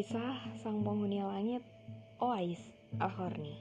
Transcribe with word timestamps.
Kisah 0.00 0.56
Sang 0.64 0.80
Penghuni 0.80 1.20
Langit 1.20 1.60
Oais 2.24 2.56
Al-Horni 2.96 3.52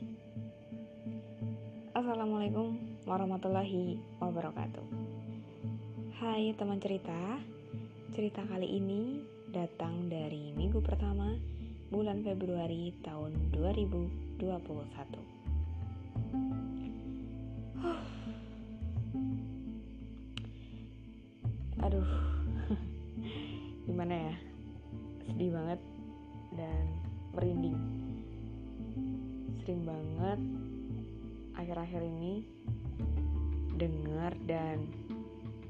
Assalamualaikum 1.91 2.79
warahmatullahi 3.03 3.99
wabarakatuh. 4.23 4.87
Hai 6.15 6.55
teman 6.55 6.79
cerita 6.79 7.43
Cerita 8.15 8.47
kali 8.47 8.71
ini 8.71 9.19
datang 9.51 10.07
dari 10.07 10.55
minggu 10.55 10.79
pertama 10.79 11.35
bulan 11.91 12.23
Februari 12.23 12.95
tahun 13.03 13.35
2021 13.51 14.39
Aduh 21.83 22.07
Gimana 23.91 24.15
ya? 24.15 24.35
Sedih 25.27 25.51
banget 25.51 25.98
dan 26.59 26.83
merinding. 27.31 27.79
Sering 29.63 29.87
banget 29.87 30.39
akhir-akhir 31.55 32.03
ini 32.03 32.43
dengar 33.79 34.35
dan 34.43 34.83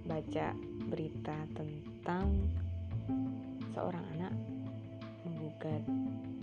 baca 0.09 0.57
berita 0.89 1.37
tentang 1.53 2.49
seorang 3.77 4.01
anak 4.17 4.33
menggugat 5.21 5.85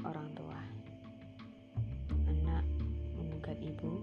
orang 0.06 0.30
tua. 0.38 0.60
Anak 2.30 2.62
menggugat 3.19 3.58
ibu 3.58 3.98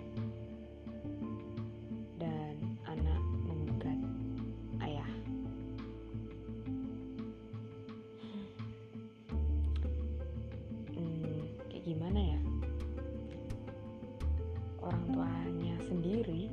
sendiri 16.24 16.48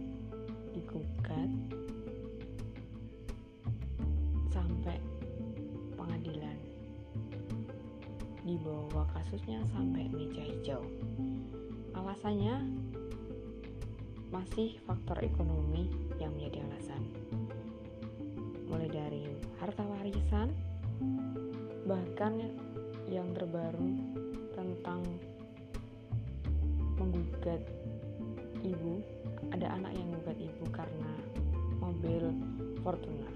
digugat 0.74 1.46
sampai 4.50 4.98
pengadilan. 5.94 6.58
Dibawa 8.42 9.06
kasusnya 9.14 9.62
sampai 9.70 10.10
meja 10.10 10.42
hijau. 10.42 10.82
Alasannya 11.94 12.66
masih 14.34 14.74
faktor 14.90 15.22
ekonomi 15.22 15.86
yang 16.18 16.34
menjadi 16.34 16.66
alasan. 16.66 17.06
Mulai 18.66 18.90
dari 18.90 19.22
harta 19.62 19.86
warisan 19.86 20.50
bahkan 21.86 22.42
yang 23.06 23.30
terbaru 23.38 23.99
Fortuner 32.90 33.30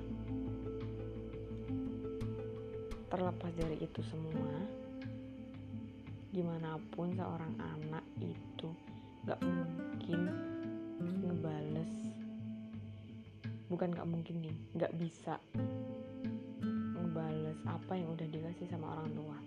terlepas 3.06 3.54
dari 3.54 3.78
itu 3.78 4.02
semua 4.02 4.50
gimana 6.34 6.74
pun 6.90 7.14
seorang 7.14 7.54
anak 7.62 8.02
itu 8.18 8.74
gak 9.22 9.38
mungkin 9.46 10.26
ngebales. 10.98 11.94
Bukan 13.70 13.94
gak 13.94 14.10
mungkin 14.10 14.42
nih 14.42 14.56
gak 14.74 14.90
bisa 14.98 15.38
ngebales 16.98 17.62
apa 17.70 17.94
yang 17.94 18.10
udah 18.10 18.26
dikasih 18.26 18.66
sama 18.66 18.98
orang 18.98 19.14
tua. 19.14 19.38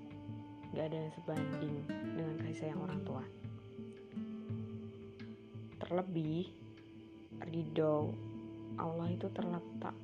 Gak 0.72 0.88
ada 0.88 1.04
yang 1.04 1.12
sebanding 1.20 1.76
dengan 2.16 2.36
kasih 2.48 2.60
sayang 2.64 2.80
orang 2.80 3.04
tua. 3.04 3.28
Terlebih 5.84 6.48
ridho 7.44 8.16
Allah 8.76 9.08
itu 9.08 9.32
terletak 9.32 9.96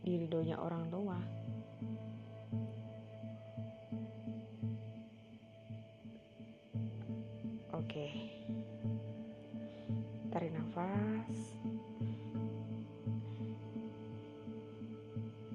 di 0.00 0.24
ridhonya 0.24 0.56
orang 0.56 0.88
tua. 0.88 1.20
Oke. 7.76 8.08
Tarik 10.32 10.56
nafas. 10.56 11.36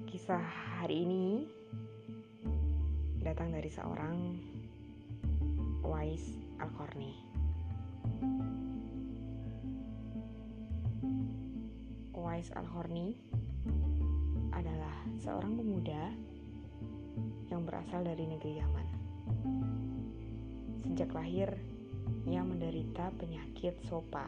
Kisah 0.06 0.46
hari 0.78 1.02
ini 1.02 1.26
datang 3.26 3.50
dari 3.50 3.72
seorang 3.74 4.38
Wais 5.82 6.38
Al-Qarni 6.62 7.23
Wais 12.24 12.48
Al-Horni 12.56 13.12
adalah 14.56 14.96
seorang 15.20 15.60
pemuda 15.60 16.08
yang 17.52 17.68
berasal 17.68 18.00
dari 18.00 18.24
negeri 18.24 18.64
Yaman. 18.64 18.88
Sejak 20.88 21.12
lahir, 21.12 21.52
ia 22.24 22.40
menderita 22.40 23.12
penyakit 23.20 23.76
sopa, 23.84 24.24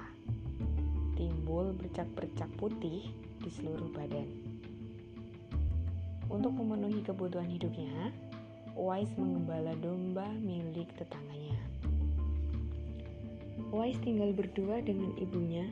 timbul 1.17 1.73
bercak-bercak 1.73 2.53
putih 2.61 3.09
di 3.41 3.49
seluruh 3.49 3.89
badan. 3.97 4.29
Untuk 6.29 6.53
memenuhi 6.53 7.01
kebutuhan 7.01 7.49
hidupnya, 7.49 8.13
Wais 8.77 9.09
mengembala 9.17 9.73
domba 9.81 10.29
milik 10.45 10.93
tetangganya. 11.01 11.57
Wais 13.73 13.97
tinggal 14.05 14.37
berdua 14.37 14.85
dengan 14.85 15.17
ibunya 15.17 15.65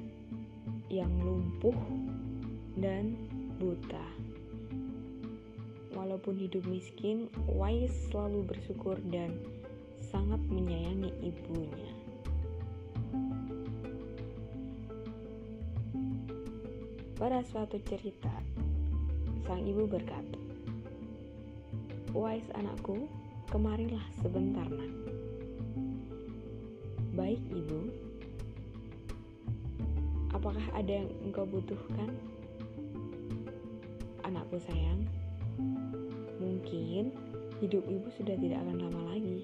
yang 0.89 1.11
lumpuh 1.21 1.75
dan 2.79 3.15
buta. 3.59 4.07
Walaupun 5.95 6.35
hidup 6.37 6.67
miskin, 6.67 7.31
Wais 7.47 7.95
selalu 8.11 8.43
bersyukur 8.51 8.99
dan 9.15 9.39
sangat 10.11 10.43
menyayangi 10.51 11.11
ibunya. 11.23 11.91
Pada 17.15 17.41
suatu 17.47 17.79
cerita, 17.87 18.35
sang 19.47 19.63
ibu 19.63 19.87
berkata, 19.87 20.37
Wais 22.11 22.45
anakku, 22.59 23.07
kemarilah 23.55 24.03
sebentar 24.19 24.67
nak. 24.67 24.93
Baik 27.15 27.39
ibu, 27.55 27.91
apakah 30.35 30.67
ada 30.75 31.07
yang 31.07 31.11
engkau 31.23 31.47
butuhkan? 31.47 32.34
Anakku 34.45 34.61
sayang, 34.61 35.09
mungkin 36.37 37.17
hidup 37.65 37.81
ibu 37.89 38.13
sudah 38.13 38.37
tidak 38.37 38.61
akan 38.61 38.77
lama 38.77 39.17
lagi. 39.17 39.41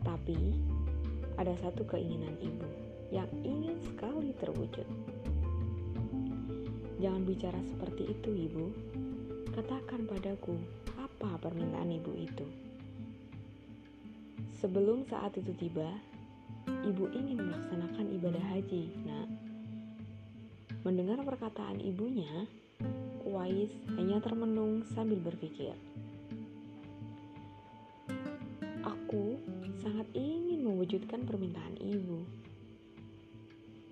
Tapi, 0.00 0.56
ada 1.36 1.52
satu 1.60 1.84
keinginan 1.84 2.40
ibu 2.40 2.64
yang 3.12 3.28
ingin 3.44 3.76
sekali 3.84 4.32
terwujud. 4.40 4.88
Jangan 7.04 7.28
bicara 7.28 7.60
seperti 7.68 8.16
itu, 8.16 8.48
ibu. 8.48 8.72
Katakan 9.52 10.08
padaku, 10.08 10.56
apa 10.96 11.36
permintaan 11.36 11.92
ibu 12.00 12.16
itu? 12.16 12.48
Sebelum 14.56 15.04
saat 15.04 15.36
itu 15.36 15.52
tiba, 15.52 15.92
ibu 16.64 17.12
ingin 17.12 17.44
melaksanakan 17.44 18.08
ibadah 18.08 18.44
haji. 18.56 18.88
Nah, 19.04 19.28
mendengar 20.80 21.20
perkataan 21.20 21.76
ibunya, 21.84 22.48
Wais 23.36 23.68
hanya 24.00 24.16
termenung 24.24 24.80
sambil 24.96 25.20
berpikir. 25.20 25.76
Aku 28.80 29.36
sangat 29.76 30.08
ingin 30.16 30.64
mewujudkan 30.64 31.28
permintaan 31.28 31.76
ibu. 31.76 32.24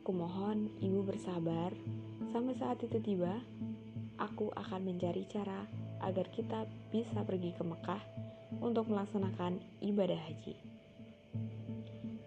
Kumohon 0.00 0.72
ibu 0.80 1.04
bersabar 1.04 1.76
sampai 2.32 2.56
saat 2.56 2.80
itu 2.80 2.96
tiba. 3.04 3.36
Aku 4.16 4.48
akan 4.56 4.80
mencari 4.88 5.28
cara 5.28 5.68
agar 6.00 6.32
kita 6.32 6.64
bisa 6.88 7.20
pergi 7.20 7.52
ke 7.52 7.60
Mekah 7.60 8.00
untuk 8.64 8.88
melaksanakan 8.88 9.60
ibadah 9.84 10.20
haji. 10.24 10.56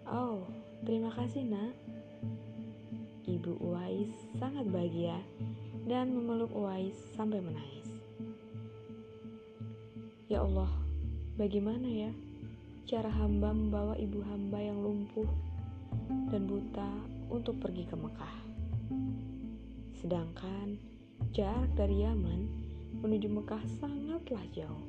Oh, 0.06 0.46
terima 0.86 1.10
kasih, 1.18 1.42
Nak. 1.50 1.74
Ibu 3.28 3.60
Uwais 3.60 4.08
sangat 4.40 4.64
bahagia 4.72 5.20
dan 5.88 6.12
memeluk 6.12 6.52
Uwais 6.52 6.92
sampai 7.16 7.40
menangis. 7.40 7.88
Ya 10.28 10.44
Allah, 10.44 10.68
bagaimana 11.40 11.88
ya 11.88 12.12
cara 12.84 13.08
hamba 13.08 13.56
membawa 13.56 13.96
ibu 13.96 14.20
hamba 14.28 14.60
yang 14.60 14.84
lumpuh 14.84 15.24
dan 16.28 16.44
buta 16.44 16.92
untuk 17.32 17.56
pergi 17.56 17.88
ke 17.88 17.96
Mekah? 17.96 18.36
Sedangkan 19.96 20.76
jarak 21.32 21.72
dari 21.72 22.04
Yaman 22.04 22.40
menuju 23.00 23.32
Mekah 23.32 23.64
sangatlah 23.80 24.44
jauh. 24.52 24.84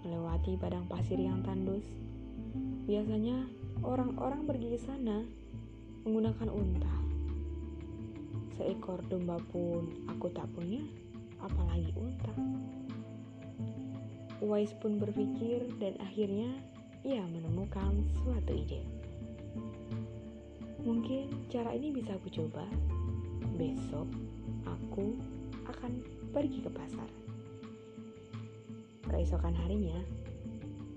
melewati 0.00 0.56
padang 0.56 0.88
pasir 0.88 1.20
yang 1.20 1.44
tandus. 1.44 1.84
Biasanya 2.88 3.44
orang-orang 3.84 4.48
pergi 4.48 4.72
ke 4.72 4.80
sana 4.80 5.20
menggunakan 6.08 6.48
unta. 6.48 6.99
Seekor 8.54 9.00
domba 9.08 9.40
pun 9.50 9.88
aku 10.10 10.28
tak 10.34 10.44
punya, 10.52 10.84
apalagi 11.40 11.90
unta. 11.96 12.32
Uwais 14.40 14.72
pun 14.80 14.96
berpikir 14.96 15.68
dan 15.80 15.96
akhirnya 16.00 16.48
ia 17.04 17.24
menemukan 17.24 18.04
suatu 18.20 18.52
ide. 18.52 18.84
Mungkin 20.80 21.48
cara 21.52 21.76
ini 21.76 21.92
bisa 21.92 22.16
aku 22.16 22.28
coba. 22.32 22.64
Besok 23.56 24.08
aku 24.64 25.16
akan 25.68 26.00
pergi 26.32 26.64
ke 26.64 26.70
pasar. 26.72 27.08
Keesokan 29.10 29.52
harinya, 29.56 30.00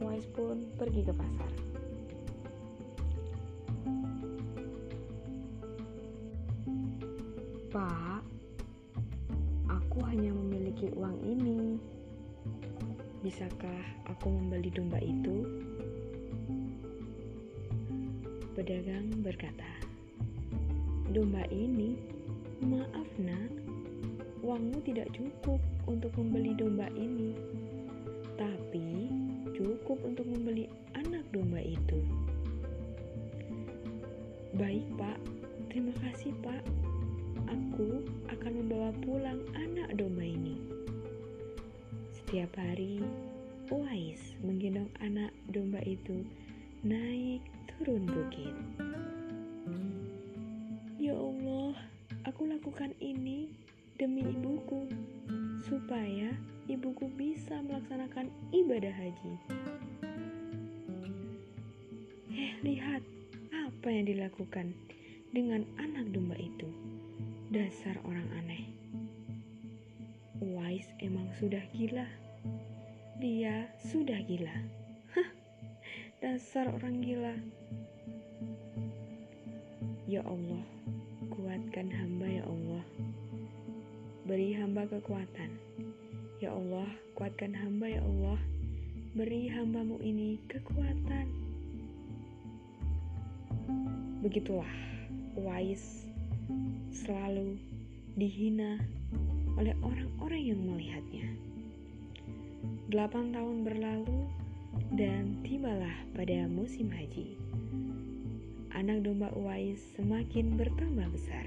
Uwais 0.04 0.28
pun 0.36 0.68
pergi 0.76 1.08
ke 1.08 1.14
pasar. 1.16 1.52
Pak, 7.74 8.22
aku 9.66 9.98
hanya 10.06 10.30
memiliki 10.30 10.94
uang 10.94 11.18
ini. 11.25 11.81
Bisakah 13.25 14.06
aku 14.06 14.30
membeli 14.30 14.70
domba 14.70 15.02
itu? 15.02 15.42
Pedagang 18.54 19.10
berkata, 19.25 19.66
"Domba 21.18 21.50
ini, 21.50 21.98
maaf 22.62 23.10
nak, 23.18 23.50
uangmu 24.46 24.78
tidak 24.86 25.10
cukup 25.18 25.58
untuk 25.90 26.14
membeli 26.14 26.54
domba 26.54 26.86
ini, 26.94 27.34
tapi 28.38 29.10
cukup 29.58 29.98
untuk 30.06 30.30
membeli 30.30 30.70
anak 30.94 31.25
domba 31.34 31.58
itu." 31.58 32.06
Baik, 34.62 34.86
Pak. 34.94 35.18
Terima 35.74 35.98
kasih, 36.06 36.38
Pak. 36.46 36.83
Aku 37.54 38.02
akan 38.34 38.66
membawa 38.66 38.90
pulang 39.06 39.38
anak 39.54 39.94
domba 39.94 40.26
ini. 40.26 40.58
Setiap 42.10 42.50
hari, 42.58 42.98
Uwais 43.70 44.34
menggendong 44.42 44.90
anak 44.98 45.30
domba 45.54 45.78
itu 45.86 46.26
naik 46.82 47.46
turun 47.70 48.10
bukit. 48.10 48.58
Ya 50.98 51.14
Allah, 51.14 51.78
aku 52.26 52.50
lakukan 52.50 52.98
ini 52.98 53.54
demi 54.02 54.26
ibuku, 54.26 54.90
supaya 55.62 56.34
ibuku 56.66 57.06
bisa 57.14 57.62
melaksanakan 57.62 58.34
ibadah 58.50 58.94
haji. 58.98 59.34
Eh, 62.34 62.52
lihat 62.66 63.06
apa 63.54 63.88
yang 63.94 64.10
dilakukan 64.10 64.74
dengan 65.30 65.70
anak 65.78 66.10
domba 66.10 66.34
itu. 66.42 66.93
Dasar 67.54 67.94
orang 68.02 68.26
aneh. 68.34 68.66
Wise 70.42 70.90
emang 71.06 71.30
sudah 71.38 71.62
gila. 71.70 72.02
Dia 73.22 73.70
sudah 73.78 74.18
gila. 74.26 74.58
Hah, 75.14 75.30
dasar 76.18 76.74
orang 76.74 77.06
gila. 77.06 77.38
Ya 80.10 80.26
Allah, 80.26 80.66
kuatkan 81.30 81.94
hamba 81.94 82.26
ya 82.26 82.42
Allah. 82.42 82.82
Beri 84.26 84.58
hamba 84.58 84.90
kekuatan. 84.90 85.54
Ya 86.42 86.58
Allah, 86.58 86.90
kuatkan 87.14 87.54
hamba 87.54 87.86
ya 87.86 88.02
Allah. 88.02 88.42
Beri 89.14 89.46
hambamu 89.54 90.02
ini 90.02 90.42
kekuatan. 90.50 91.30
Begitulah 94.26 94.74
Wais 95.38 96.12
selalu 96.94 97.57
dihina 98.13 98.78
oleh 99.57 99.74
orang-orang 99.81 100.44
yang 100.54 100.62
melihatnya. 100.62 101.28
Delapan 102.90 103.34
tahun 103.34 103.57
berlalu 103.66 104.19
dan 104.94 105.42
tibalah 105.42 105.94
pada 106.13 106.45
musim 106.50 106.90
haji. 106.94 107.38
Anak 108.74 109.06
domba 109.06 109.30
Uwais 109.38 109.81
semakin 109.98 110.57
bertambah 110.57 111.10
besar. 111.13 111.45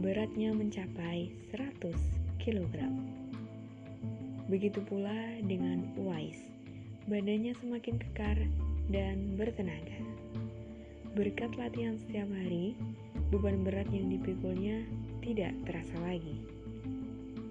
Beratnya 0.00 0.52
mencapai 0.52 1.32
100 1.52 1.92
kg. 2.40 2.74
Begitu 4.48 4.80
pula 4.84 5.40
dengan 5.44 5.84
Uwais. 6.00 6.40
Badannya 7.08 7.56
semakin 7.56 7.96
kekar 8.00 8.38
dan 8.92 9.36
bertenaga. 9.36 9.98
Berkat 11.10 11.58
latihan 11.58 11.98
setiap 11.98 12.30
hari, 12.30 12.78
beban 13.34 13.66
berat 13.66 13.90
yang 13.90 14.06
dipikulnya 14.14 14.86
tidak 15.18 15.50
terasa 15.66 15.98
lagi. 16.06 16.38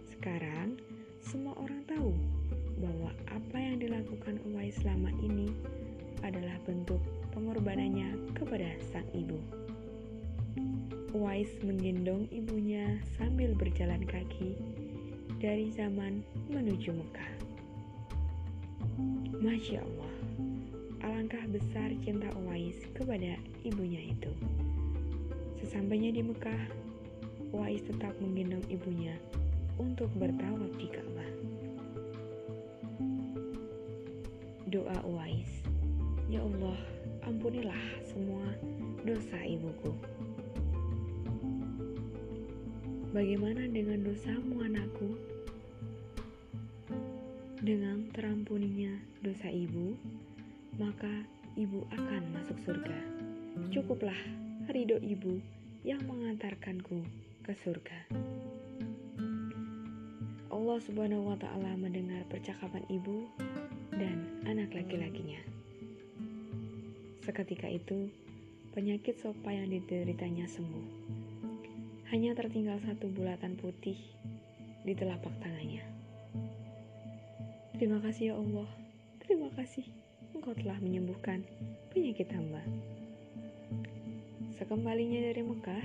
Sekarang, 0.07 0.79
semua 1.19 1.59
orang 1.59 1.83
tahu 1.83 2.15
bahwa 2.79 3.11
apa 3.27 3.57
yang 3.59 3.83
dilakukan 3.83 4.39
Uwais 4.47 4.79
selama 4.79 5.11
ini 5.19 5.51
adalah 6.23 6.55
bentuk 6.63 7.03
pengorbanannya 7.35 8.31
kepada 8.31 8.79
sang 8.91 9.07
ibu. 9.11 9.39
Uwais 11.11 11.51
menggendong 11.59 12.31
ibunya 12.31 12.95
sambil 13.19 13.51
berjalan 13.59 14.07
kaki 14.07 14.55
dari 15.43 15.67
zaman 15.75 16.23
menuju 16.47 16.95
Mekah. 16.95 17.33
Masya 19.39 19.83
Allah, 19.83 20.08
alangkah 21.09 21.41
besar 21.49 21.89
cinta 22.05 22.29
Uwais 22.37 22.77
kepada 22.93 23.33
ibunya 23.65 24.13
itu. 24.13 24.29
Sesampainya 25.57 26.13
di 26.13 26.21
Mekah, 26.21 26.69
Uwais 27.49 27.81
tetap 27.81 28.13
menggendong 28.21 28.61
ibunya 28.69 29.17
untuk 29.81 30.13
bertawaf 30.21 30.69
di 30.77 30.85
Ka'bah. 30.85 31.31
Doa 34.69 35.01
Uwais, 35.09 35.49
Ya 36.29 36.45
Allah, 36.45 36.77
ampunilah 37.25 37.81
semua 38.05 38.45
dosa 39.01 39.41
ibuku. 39.49 39.89
Bagaimana 43.09 43.65
dengan 43.65 44.05
dosamu 44.05 44.61
anakku? 44.61 45.17
Dengan 47.65 48.05
terampuninya 48.13 48.93
dosa 49.25 49.49
ibu, 49.49 49.97
maka 50.79 51.11
ibu 51.59 51.83
akan 51.91 52.23
masuk 52.31 52.55
surga. 52.63 52.95
Cukuplah 53.67 54.15
ridho 54.71 54.95
ibu 55.03 55.43
yang 55.83 55.99
mengantarkanku 56.07 57.03
ke 57.43 57.51
surga. 57.51 58.07
Allah 60.47 60.79
Subhanahu 60.79 61.35
wa 61.35 61.37
Ta'ala 61.37 61.75
mendengar 61.75 62.23
percakapan 62.31 62.87
ibu 62.87 63.27
dan 63.91 64.39
anak 64.47 64.71
laki-lakinya. 64.71 65.43
Seketika 67.27 67.67
itu, 67.67 68.07
penyakit 68.71 69.19
sopa 69.19 69.51
yang 69.51 69.67
dideritanya 69.67 70.47
sembuh. 70.47 70.87
Hanya 72.15 72.33
tertinggal 72.39 72.79
satu 72.87 73.11
bulatan 73.11 73.59
putih 73.59 73.99
di 74.87 74.93
telapak 74.95 75.35
tangannya. 75.43 75.83
Terima 77.75 77.99
kasih 77.99 78.31
ya 78.31 78.35
Allah, 78.39 78.69
terima 79.23 79.51
kasih. 79.59 79.98
Engkau 80.39 80.55
telah 80.55 80.79
menyembuhkan 80.79 81.43
penyakit 81.91 82.31
hamba. 82.31 82.63
Sekembalinya 84.55 85.19
dari 85.19 85.43
Mekah, 85.43 85.83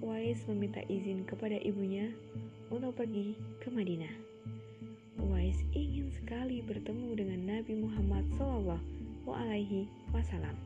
Uwais 0.00 0.40
meminta 0.48 0.80
izin 0.88 1.28
kepada 1.28 1.60
ibunya 1.60 2.08
untuk 2.72 2.96
pergi 2.96 3.36
ke 3.60 3.68
Madinah. 3.68 4.16
Uwais 5.20 5.60
ingin 5.76 6.08
sekali 6.08 6.64
bertemu 6.64 7.20
dengan 7.20 7.40
Nabi 7.52 7.76
Muhammad 7.76 8.24
Shallallahu 8.40 9.28
Alaihi 9.28 9.84
Wasallam. 10.08 10.56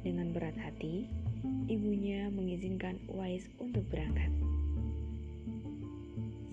Dengan 0.00 0.32
berat 0.32 0.56
hati, 0.56 1.04
ibunya 1.68 2.32
mengizinkan 2.32 2.96
Uwais 3.12 3.44
untuk 3.60 3.84
berangkat. 3.92 4.32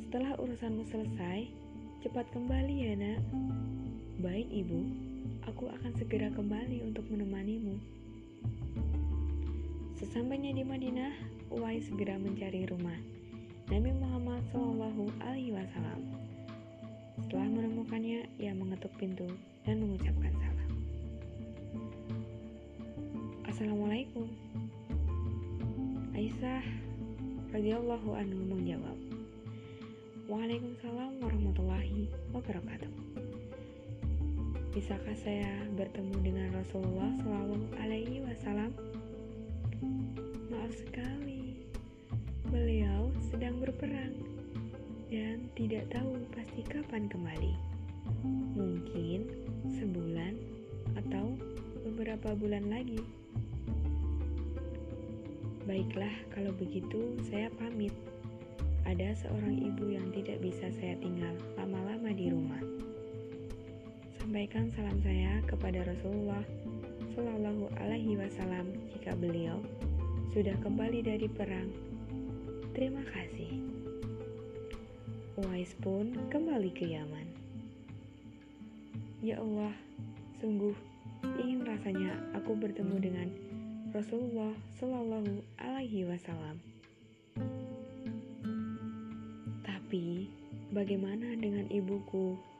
Setelah 0.03 0.35
urusanmu 0.35 0.83
selesai, 0.91 1.47
cepat 2.03 2.27
kembali 2.35 2.75
ya 2.75 2.93
nak, 2.99 3.23
Baik 4.21 4.53
ibu, 4.53 4.85
aku 5.49 5.65
akan 5.65 5.97
segera 5.97 6.29
kembali 6.29 6.85
untuk 6.85 7.09
menemanimu. 7.09 7.73
Sesampainya 9.97 10.53
di 10.53 10.61
Madinah, 10.61 11.09
Uwais 11.49 11.89
segera 11.89 12.21
mencari 12.21 12.69
rumah 12.69 13.01
Nabi 13.73 13.89
Muhammad 13.97 14.45
Shallallahu 14.53 15.09
Alaihi 15.25 15.57
Wasallam. 15.57 16.05
Setelah 17.17 17.49
menemukannya, 17.49 18.29
ia 18.37 18.53
mengetuk 18.53 18.93
pintu 19.01 19.25
dan 19.65 19.81
mengucapkan 19.81 20.29
salam. 20.37 20.69
Assalamualaikum. 23.49 24.29
Aisyah 26.13 26.61
radhiyallahu 27.57 28.13
anhu 28.13 28.41
menjawab, 28.53 28.97
Waalaikumsalam 30.29 31.17
warahmatullahi 31.25 32.05
wabarakatuh. 32.37 33.40
Bisakah 34.71 35.19
saya 35.19 35.51
bertemu 35.75 36.15
dengan 36.23 36.47
Rasulullah 36.55 37.11
Shallallahu 37.19 37.75
Alaihi 37.75 38.23
Wasallam? 38.23 38.71
Maaf 40.47 40.71
sekali, 40.71 41.67
beliau 42.47 43.11
sedang 43.27 43.59
berperang 43.59 44.15
dan 45.11 45.51
tidak 45.59 45.91
tahu 45.91 46.23
pasti 46.31 46.63
kapan 46.63 47.11
kembali. 47.11 47.51
Mungkin 48.55 49.27
sebulan 49.75 50.39
atau 50.95 51.35
beberapa 51.83 52.31
bulan 52.31 52.71
lagi. 52.71 53.03
Baiklah, 55.67 56.15
kalau 56.31 56.55
begitu 56.55 57.19
saya 57.27 57.51
pamit. 57.59 57.91
Ada 58.87 59.19
seorang 59.19 59.67
ibu 59.67 59.91
yang 59.91 60.15
tidak 60.15 60.39
bisa 60.39 60.71
saya 60.79 60.95
tinggal 61.03 61.35
lama-lama 61.59 62.15
di 62.15 62.31
rumah 62.31 62.63
sampaikan 64.21 64.69
salam 64.77 65.01
saya 65.01 65.41
kepada 65.49 65.81
Rasulullah 65.81 66.45
Shallallahu 67.17 67.73
Alaihi 67.81 68.21
Wasallam 68.21 68.69
jika 68.93 69.17
beliau 69.17 69.57
sudah 70.29 70.53
kembali 70.61 71.01
dari 71.01 71.25
perang. 71.25 71.73
Terima 72.77 73.01
kasih. 73.01 73.49
Uwais 75.41 75.73
pun 75.81 76.13
kembali 76.29 76.69
ke 76.69 76.85
Yaman. 76.85 77.25
Ya 79.25 79.41
Allah, 79.41 79.73
sungguh 80.37 80.77
ingin 81.41 81.65
rasanya 81.65 82.13
aku 82.37 82.53
bertemu 82.53 83.01
dengan 83.01 83.27
Rasulullah 83.89 84.53
Shallallahu 84.77 85.41
Alaihi 85.57 86.05
Wasallam. 86.05 86.61
Tapi 89.65 90.29
bagaimana 90.69 91.33
dengan 91.41 91.65
ibuku? 91.73 92.50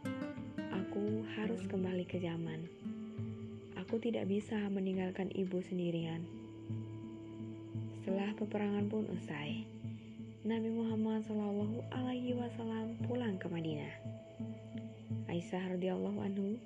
Aku 0.92 1.24
harus 1.40 1.64
kembali 1.72 2.04
ke 2.04 2.20
zaman. 2.20 2.68
Aku 3.80 3.96
tidak 4.04 4.28
bisa 4.28 4.60
meninggalkan 4.68 5.32
ibu 5.32 5.64
sendirian. 5.64 6.20
Setelah 7.96 8.36
peperangan 8.36 8.92
pun 8.92 9.08
usai, 9.08 9.64
Nabi 10.44 10.68
Muhammad 10.68 11.24
Shallallahu 11.24 11.80
Alaihi 11.96 12.36
Wasallam 12.36 13.00
pulang 13.08 13.40
ke 13.40 13.48
Madinah. 13.48 13.96
Aisyah 15.32 15.80
radhiyallahu 15.80 16.20
anhu 16.28 16.60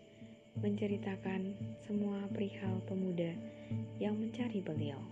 menceritakan 0.57 1.53
semua 1.85 2.25
perihal 2.33 2.81
pemuda 2.89 3.29
yang 4.01 4.17
mencari 4.17 4.57
beliau. 4.57 5.05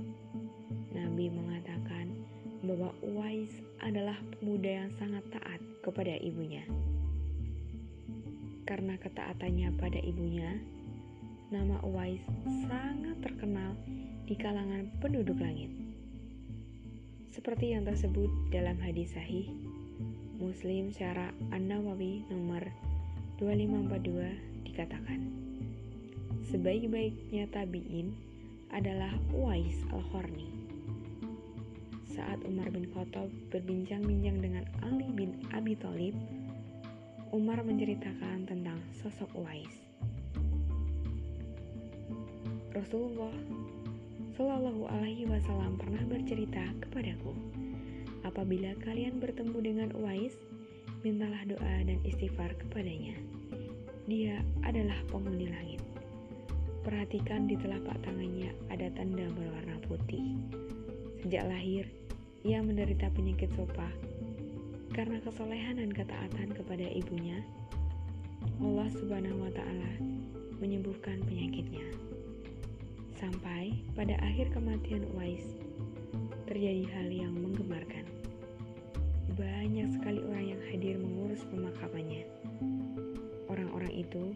Nabi 0.89 1.29
mengatakan 1.29 2.17
bahwa 2.65 2.89
Uwais 3.05 3.62
adalah 3.77 4.17
pemuda 4.41 4.89
yang 4.89 4.91
sangat 4.98 5.22
taat 5.29 5.62
kepada 5.86 6.17
ibunya. 6.17 6.65
Karena 8.63 8.96
ketaatannya 8.96 9.75
pada 9.75 10.00
ibunya, 10.00 10.60
nama 11.51 11.77
Uwais 11.84 12.24
sangat 12.65 13.20
terkenal 13.20 13.75
di 14.24 14.36
kalangan 14.39 14.88
penduduk 15.03 15.36
langit. 15.38 15.70
Seperti 17.34 17.74
yang 17.74 17.84
tersebut 17.84 18.29
dalam 18.53 18.77
hadis 18.77 19.17
sahih 19.17 19.50
Muslim 20.38 20.93
secara 20.93 21.34
An-Nawawi 21.50 22.29
nomor 22.29 22.62
2542 23.41 24.70
dikatakan 24.70 25.20
Sebaik-baiknya 26.46 27.50
tabi'in 27.50 28.13
adalah 28.70 29.10
Uwais 29.34 29.82
al-Horni 29.89 30.46
Saat 32.13 32.46
Umar 32.46 32.70
bin 32.70 32.86
Khattab 32.93 33.34
berbincang-bincang 33.50 34.38
dengan 34.38 34.65
Ali 34.86 35.10
bin 35.10 35.41
Abi 35.58 35.74
Thalib 35.74 36.13
Umar 37.33 37.65
menceritakan 37.65 38.45
tentang 38.45 38.77
sosok 39.01 39.25
Uwais. 39.33 39.73
Rasulullah 42.77 43.33
Shallallahu 44.37 44.85
Alaihi 44.85 45.25
Wasallam 45.25 45.81
pernah 45.81 46.05
bercerita 46.05 46.61
kepadaku, 46.85 47.33
apabila 48.21 48.77
kalian 48.85 49.17
bertemu 49.17 49.57
dengan 49.65 49.89
Uwais, 49.97 50.37
mintalah 51.01 51.41
doa 51.49 51.81
dan 51.81 51.97
istighfar 52.05 52.53
kepadanya. 52.53 53.17
Dia 54.05 54.37
adalah 54.61 55.01
penghuni 55.09 55.49
langit. 55.49 55.81
Perhatikan 56.85 57.49
di 57.49 57.57
telapak 57.57 57.97
tangannya 58.05 58.53
ada 58.69 58.93
tanda 58.93 59.25
berwarna 59.33 59.81
putih. 59.89 60.37
Sejak 61.25 61.49
lahir, 61.49 61.89
ia 62.45 62.61
menderita 62.61 63.09
penyakit 63.09 63.49
sopa 63.57 63.89
karena 64.93 65.17
kesolehan 65.25 65.81
dan 65.81 65.89
ketaatan 65.89 66.42
ibunya, 67.03 67.43
Allah 68.63 68.88
Subhanahu 68.95 69.43
wa 69.43 69.51
Ta'ala 69.51 69.91
menyembuhkan 70.63 71.19
penyakitnya. 71.27 71.83
Sampai 73.19 73.75
pada 73.91 74.15
akhir 74.24 74.55
kematian 74.55 75.03
Uwais, 75.12 75.43
terjadi 76.48 76.88
hal 76.95 77.07
yang 77.12 77.36
menggemarkan. 77.36 78.07
Banyak 79.36 80.00
sekali 80.00 80.24
orang 80.24 80.55
yang 80.55 80.62
hadir 80.72 80.95
mengurus 80.95 81.43
pemakamannya. 81.51 82.24
Orang-orang 83.51 83.91
itu 83.91 84.31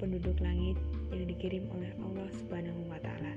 penduduk 0.00 0.40
langit 0.40 0.80
yang 1.12 1.28
dikirim 1.28 1.68
oleh 1.76 1.92
Allah 2.00 2.28
Subhanahu 2.40 2.80
wa 2.88 2.96
Ta'ala. 2.96 3.32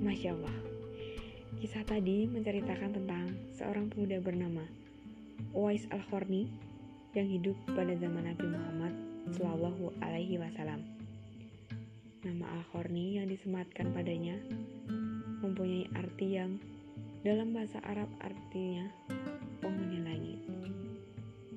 Masya 0.04 0.32
Allah. 0.32 0.61
Kisah 1.72 1.88
tadi 1.88 2.28
menceritakan 2.28 2.92
tentang 2.92 3.32
seorang 3.56 3.88
pemuda 3.88 4.20
bernama 4.20 4.60
Uwais 5.56 5.88
Al-Khorni 5.88 6.44
yang 7.16 7.24
hidup 7.24 7.56
pada 7.72 7.96
zaman 7.96 8.28
Nabi 8.28 8.44
Muhammad 8.44 8.92
Shallallahu 9.32 9.88
Alaihi 10.04 10.36
Wasallam. 10.36 10.84
Nama 12.28 12.44
Al-Khorni 12.60 13.16
yang 13.16 13.24
disematkan 13.24 13.88
padanya 13.88 14.36
mempunyai 15.40 15.88
arti 15.96 16.36
yang 16.36 16.60
dalam 17.24 17.56
bahasa 17.56 17.80
Arab 17.88 18.12
artinya 18.20 18.92
penghuni 19.64 20.04
langit. 20.04 20.44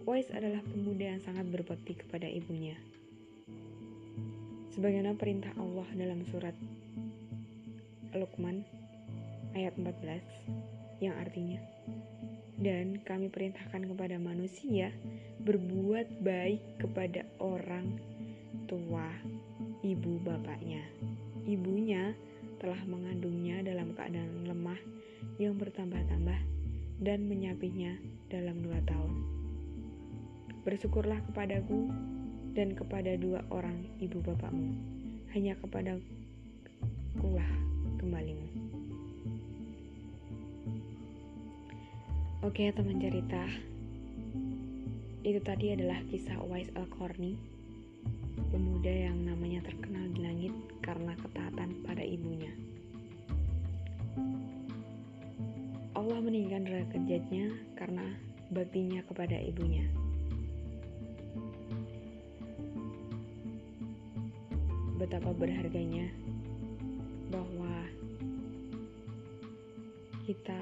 Uwais 0.07 0.31
adalah 0.31 0.63
pemuda 0.63 1.12
yang 1.12 1.19
sangat 1.27 1.43
berbakti 1.51 1.91
kepada 1.91 2.31
ibunya. 2.31 2.79
Sebagaimana 4.72 5.19
perintah 5.19 5.51
Allah 5.60 5.91
dalam 5.91 6.24
surat 6.31 6.55
Luqman 8.15 8.84
ayat 9.55 9.74
14 9.79 11.01
yang 11.01 11.15
artinya 11.17 11.59
dan 12.59 13.03
kami 13.03 13.27
perintahkan 13.27 13.83
kepada 13.83 14.15
manusia 14.15 14.91
berbuat 15.43 16.24
baik 16.24 16.79
kepada 16.79 17.27
orang 17.43 18.00
tua 18.65 19.12
ibu 19.83 20.17
bapaknya. 20.24 20.81
Ibunya 21.45 22.15
telah 22.57 22.79
mengandungnya 22.89 23.62
dalam 23.62 23.93
keadaan 23.93 24.47
lemah 24.47 24.79
yang 25.38 25.59
bertambah-tambah 25.59 26.39
dan 27.03 27.27
menyapinya 27.27 27.93
dalam 28.31 28.63
dua 28.63 28.79
tahun. 28.88 29.13
Bersyukurlah 30.65 31.21
kepadaku 31.29 31.91
dan 32.57 32.74
kepada 32.74 33.13
dua 33.19 33.45
orang 33.53 33.85
ibu 34.01 34.17
bapakmu. 34.24 34.74
Hanya 35.35 35.53
kepada 35.59 36.00
kulah 37.19 37.51
kembalimu. 38.01 38.64
Oke 42.45 42.69
teman 42.69 43.01
cerita. 43.01 43.41
Itu 45.25 45.41
tadi 45.41 45.73
adalah 45.73 45.97
kisah 46.13 46.37
Uwais 46.45 46.69
Al-Qarni 46.77 47.33
Pemuda 48.53 49.09
yang 49.09 49.17
namanya 49.25 49.65
terkenal 49.65 50.05
di 50.13 50.21
langit 50.21 50.53
karena 50.85 51.17
ketaatan 51.17 51.81
pada 51.81 52.05
ibunya. 52.05 52.53
Allah 55.97 56.21
meninggalkan 56.21 56.69
derajatnya 56.93 57.49
karena 57.81 58.13
baktinya 58.53 59.01
kepada 59.09 59.41
ibunya. 59.41 59.89
Betapa 65.01 65.33
berharganya 65.33 66.13
bahwa 67.33 67.73
kita 70.29 70.61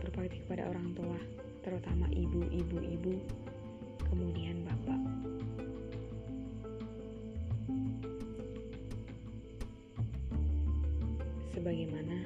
berbakti 0.00 0.40
kepada 0.48 0.64
orang 0.72 0.96
tua, 0.96 1.20
terutama 1.60 2.08
ibu-ibu-ibu, 2.08 3.14
kemudian 4.08 4.64
bapak. 4.64 5.00
Sebagaimana 11.52 12.24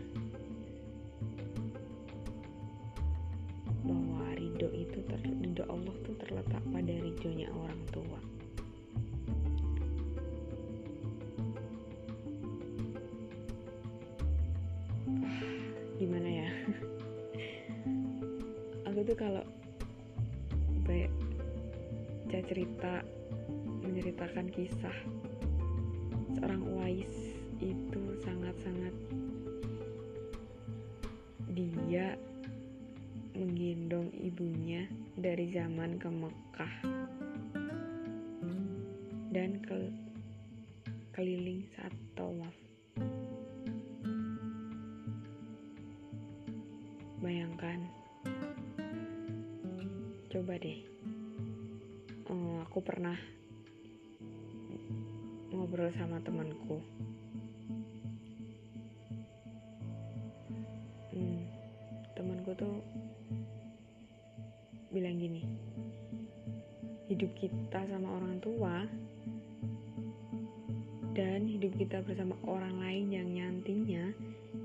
bahwa 3.82 4.24
ridho 4.38 4.70
itu 4.70 4.98
ter, 5.10 5.20
ridho 5.26 5.64
Allah 5.66 5.94
itu 5.98 6.12
terletak 6.22 6.62
pada 6.70 6.94
ridhonya 7.02 7.50
orang 7.50 7.82
tua. 7.90 8.20
Cerita 22.54 23.02
menceritakan 23.82 24.46
kisah 24.54 24.94
seorang 26.38 26.62
Uwais 26.70 27.34
itu 27.58 28.02
sangat-sangat 28.22 28.94
dia 31.50 32.14
menggendong 33.34 34.14
ibunya 34.22 34.86
dari 35.18 35.50
zaman 35.50 35.98
ke 35.98 36.06
Mekah 36.06 36.74
dan 39.34 39.58
ke 39.58 39.90
keliling 41.10 41.66
saat 41.74 41.90
tawaf. 42.14 42.54
Bayangkan, 47.18 47.82
coba 50.30 50.54
deh, 50.62 50.93
aku 52.74 52.82
pernah 52.90 53.14
ngobrol 55.54 55.94
sama 55.94 56.18
temanku. 56.26 56.82
Hmm, 61.14 61.46
temanku 62.18 62.50
tuh 62.58 62.82
bilang 64.90 65.22
gini, 65.22 65.46
hidup 67.06 67.30
kita 67.38 67.78
sama 67.86 68.10
orang 68.10 68.42
tua 68.42 68.82
dan 71.14 71.46
hidup 71.46 71.78
kita 71.78 72.02
bersama 72.02 72.34
orang 72.42 72.74
lain 72.82 73.06
yang 73.14 73.28
nyantinya 73.30 74.10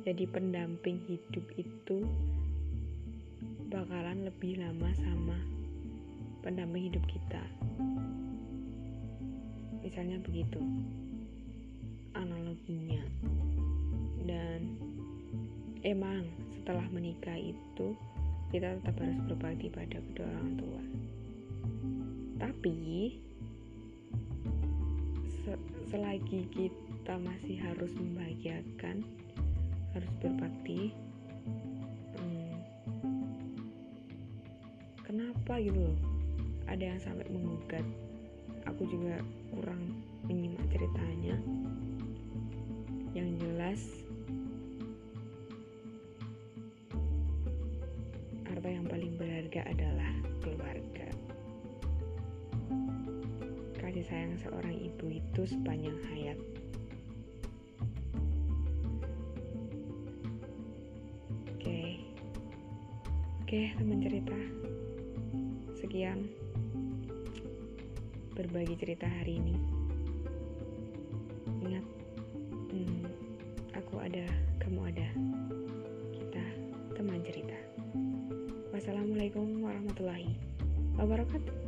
jadi 0.01 0.25
pendamping 0.33 0.97
hidup 1.05 1.45
itu 1.61 2.09
bakalan 3.69 4.25
lebih 4.25 4.57
lama 4.57 4.89
sama 4.97 5.58
pendamping 6.43 6.91
hidup 6.91 7.03
kita. 7.09 7.43
Misalnya 9.79 10.19
begitu 10.23 10.59
analoginya. 12.15 13.03
Dan 14.23 14.77
emang 15.81 16.27
setelah 16.59 16.85
menikah 16.93 17.37
itu 17.37 17.95
kita 18.49 18.77
tetap 18.81 18.97
harus 18.99 19.19
berbakti 19.29 19.67
pada 19.71 19.97
kedua 19.97 20.27
orang 20.27 20.53
tua. 20.57 20.81
Tapi 22.39 22.77
selagi 25.89 26.45
kita 26.53 27.17
masih 27.17 27.57
harus 27.57 27.89
membahagiakan, 27.97 29.01
harus 29.97 30.11
berbakti, 30.21 30.93
kenapa 35.49 35.57
gitu 35.57 35.81
loh 35.81 36.08
ada 36.69 36.93
yang 36.93 37.01
sampai 37.01 37.25
menggugat. 37.33 37.81
Aku 38.69 38.85
juga 38.85 39.17
kurang 39.49 39.97
menyimak 40.29 40.61
ceritanya. 40.69 41.35
Yang 43.17 43.29
jelas 43.41 43.81
harta 48.45 48.69
yang 48.69 48.85
paling 48.85 49.13
berharga 49.17 49.65
adalah 49.65 50.13
keluarga. 50.45 51.09
Kasih 53.81 54.05
sayang 54.05 54.37
seorang 54.37 54.77
ibu 54.77 55.09
itu 55.09 55.41
sepanjang 55.49 55.97
hayat. 56.13 56.37
Oke. 61.57 61.81
Oke 63.41 63.61
teman 63.73 63.99
cerita. 64.05 64.37
Sekian 65.73 66.38
berbagi 68.39 68.79
cerita 68.79 69.03
hari 69.03 69.35
ini. 69.35 69.55
Ingat, 71.59 71.85
hmm, 72.71 73.03
aku 73.75 73.99
ada, 73.99 74.23
kamu 74.63 74.79
ada. 74.87 75.07
Kita 76.15 76.43
teman 76.95 77.19
cerita. 77.19 77.59
Wassalamualaikum 78.71 79.59
warahmatullahi 79.59 80.39
wabarakatuh. 80.95 81.58